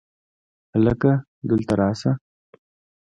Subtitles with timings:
[0.73, 1.11] هلکه!
[1.49, 2.11] دلته راشه!